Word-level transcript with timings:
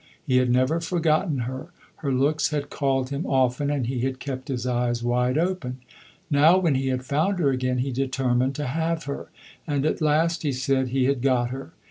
He 0.25 0.37
had 0.37 0.49
never 0.49 0.79
forgotten 0.79 1.41
her; 1.45 1.67
her 1.97 2.11
looks 2.11 2.49
had 2.49 2.71
called 2.71 3.11
him 3.11 3.23
often, 3.27 3.69
and 3.69 3.85
he 3.85 3.99
had 3.99 4.17
kept 4.19 4.47
his 4.47 4.65
eyes 4.65 5.03
wide 5.03 5.37
open. 5.37 5.77
Now, 6.27 6.57
when 6.57 6.73
he 6.73 6.87
had 6.87 7.05
found 7.05 7.37
her 7.37 7.51
again, 7.51 7.77
he 7.77 7.91
determined 7.91 8.55
to 8.55 8.65
have 8.65 9.03
her. 9.03 9.29
And 9.67 9.85
at 9.85 10.01
last, 10.01 10.41
he 10.41 10.53
said, 10.53 10.87
he 10.87 11.03
had 11.05 11.21
got 11.21 11.51
her. 11.51 11.73